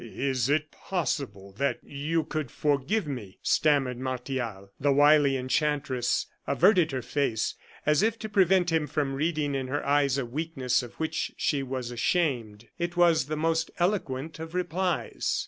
"Is 0.03 0.49
it 0.49 0.71
possible 0.71 1.51
that 1.59 1.77
you 1.83 2.23
could 2.23 2.49
forgive 2.49 3.05
me?" 3.05 3.37
stammered 3.43 3.99
Martial. 3.99 4.71
The 4.79 4.91
wily 4.91 5.37
enchantress 5.37 6.25
averted 6.47 6.91
her 6.91 7.03
face 7.03 7.53
as 7.85 8.01
if 8.01 8.17
to 8.17 8.27
prevent 8.27 8.71
him 8.71 8.87
from 8.87 9.13
reading 9.13 9.53
in 9.53 9.67
her 9.67 9.85
eyes 9.85 10.17
a 10.17 10.25
weakness 10.25 10.81
of 10.81 10.95
which 10.95 11.33
she 11.37 11.61
was 11.61 11.91
ashamed. 11.91 12.67
It 12.79 12.97
was 12.97 13.25
the 13.27 13.37
most 13.37 13.69
eloquent 13.77 14.39
of 14.39 14.55
replies. 14.55 15.39